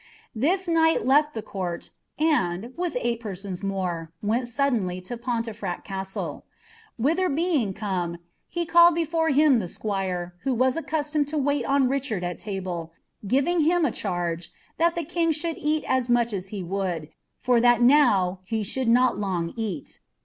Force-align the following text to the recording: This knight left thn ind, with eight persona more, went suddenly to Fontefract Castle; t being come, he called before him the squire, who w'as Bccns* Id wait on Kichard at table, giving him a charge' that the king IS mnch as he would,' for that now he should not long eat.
This 0.33 0.67
knight 0.67 1.05
left 1.05 1.35
thn 1.35 1.91
ind, 2.17 2.73
with 2.75 2.97
eight 2.99 3.19
persona 3.19 3.57
more, 3.63 4.11
went 4.23 4.47
suddenly 4.47 4.99
to 5.01 5.15
Fontefract 5.15 5.83
Castle; 5.85 6.43
t 6.99 7.27
being 7.27 7.71
come, 7.75 8.17
he 8.47 8.65
called 8.65 8.95
before 8.95 9.29
him 9.29 9.59
the 9.59 9.67
squire, 9.67 10.33
who 10.41 10.55
w'as 10.55 10.75
Bccns* 10.75 11.31
Id 11.31 11.37
wait 11.45 11.65
on 11.65 11.87
Kichard 11.87 12.23
at 12.23 12.39
table, 12.39 12.93
giving 13.27 13.59
him 13.59 13.85
a 13.85 13.91
charge' 13.91 14.51
that 14.79 14.95
the 14.95 15.03
king 15.03 15.29
IS 15.29 15.37
mnch 15.43 16.33
as 16.33 16.47
he 16.47 16.63
would,' 16.63 17.09
for 17.37 17.61
that 17.61 17.83
now 17.83 18.39
he 18.43 18.63
should 18.63 18.87
not 18.89 19.19
long 19.19 19.53
eat. 19.55 19.99